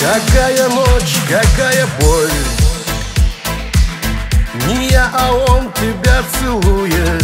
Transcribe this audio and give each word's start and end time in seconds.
Какая 0.00 0.66
ночь, 0.70 1.18
какая 1.28 1.86
боль 2.00 2.30
Не 4.66 4.88
я, 4.88 5.10
а 5.12 5.30
он 5.30 5.70
тебя 5.74 6.22
целует 6.38 7.22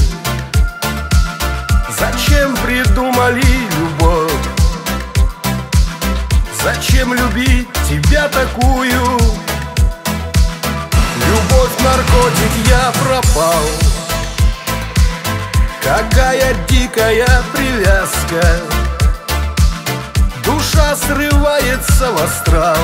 Зачем 1.98 2.54
придумали 2.56 3.42
любовь? 3.78 4.30
Зачем 6.62 7.14
любить 7.14 7.66
тебя 7.88 8.28
такую? 8.28 9.18
Любовь, 11.24 11.80
наркотик, 11.80 12.68
я 12.68 12.92
пропал 12.92 13.62
Какая 15.82 16.52
дикая 16.68 17.42
привязка 17.54 18.85
Срывается 20.94 22.12
в 22.12 22.22
астрал. 22.22 22.76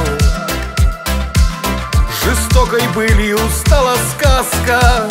Жестокой 2.25 2.87
былью 2.89 3.39
стала 3.65 3.95
сказка. 4.11 5.09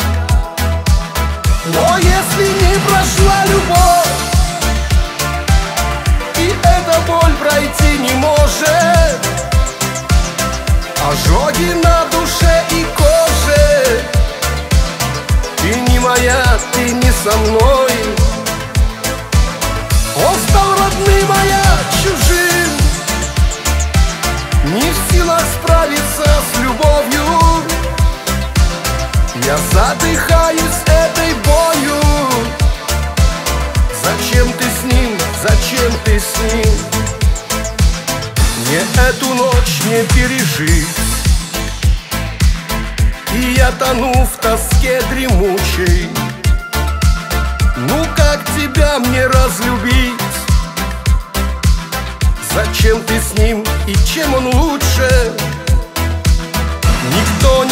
Но 1.66 1.96
если 1.96 2.48
не 2.48 2.78
прошла 2.80 3.44
любовь 3.46 4.08
И 6.38 6.52
эта 6.64 7.00
боль 7.06 7.32
пройти 7.34 7.98
не 7.98 8.14
может 8.14 9.18
Ожоги 11.08 11.72
на 11.84 12.06
душе 12.06 12.64
и 12.72 12.84
коже 12.96 14.00
Ты 15.58 15.80
не 15.88 16.00
моя, 16.00 16.44
ты 16.72 16.90
не 16.90 17.12
со 17.12 17.36
мной 17.36 17.91
Я 29.52 29.58
задыхаюсь 29.58 30.80
этой 30.86 31.34
болью. 31.44 32.00
Зачем 34.02 34.50
ты 34.54 34.64
с 34.64 34.82
ним, 34.90 35.18
зачем 35.42 35.92
ты 36.06 36.18
с 36.18 36.38
ним? 36.54 36.72
Мне 38.60 38.80
эту 39.08 39.34
ночь 39.34 39.82
не 39.84 40.04
пережить. 40.14 40.88
И 43.34 43.52
я 43.58 43.72
тону 43.72 44.24
в 44.24 44.40
тоске 44.40 45.02
дремучей. 45.10 46.08
Ну 47.76 48.06
как 48.16 48.42
тебя 48.56 49.00
мне 49.00 49.26
разлюбить? 49.26 50.14
Зачем 52.54 53.02
ты 53.02 53.20
с 53.20 53.36
ним? 53.36 53.62
И 53.86 53.94
чем 54.06 54.32
он 54.32 54.46
лучше? 54.46 55.36
Никто 57.14 57.64
не 57.64 57.71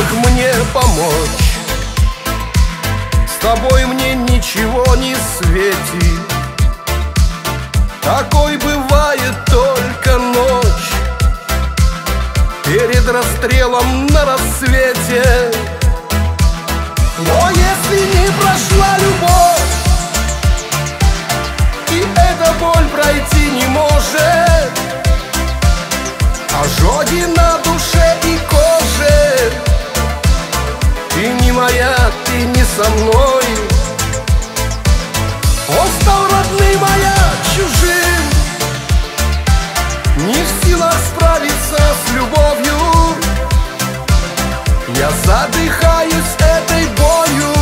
силах 0.00 0.12
мне 0.26 0.52
помочь? 0.72 1.50
С 3.26 3.42
тобой 3.42 3.86
мне 3.86 4.14
ничего 4.14 4.94
не 4.96 5.14
светит. 5.14 6.20
Такой 8.02 8.56
бывает 8.56 9.34
только 9.46 10.18
ночь. 10.18 10.90
Перед 12.64 13.08
расстрелом 13.08 14.06
на 14.06 14.24
рассвете. 14.24 15.52
Но 17.18 17.50
если 17.50 18.00
не 18.16 18.30
прошла 18.40 18.96
любовь 18.96 19.60
И 21.90 22.06
эта 22.16 22.50
боль 22.58 22.88
пройти 22.94 23.50
не 23.50 23.66
может 23.66 24.70
Ожоги 26.62 27.26
Он 35.78 35.88
стал 36.00 36.22
родным, 36.24 36.84
а 36.84 36.88
чужим. 37.54 38.22
Не 40.26 40.42
в 40.42 40.64
силах 40.64 40.94
справиться 41.14 41.76
с 41.76 42.12
любовью. 42.12 42.76
Я 44.96 45.10
задыхаюсь 45.24 46.34
этой 46.38 46.86
болью. 46.96 47.54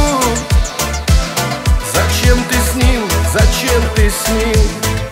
Зачем 1.92 2.42
ты 2.44 2.56
с 2.56 2.74
ним, 2.74 3.08
зачем 3.32 3.82
ты 3.94 4.10
с 4.10 4.28
ним 4.28 5.07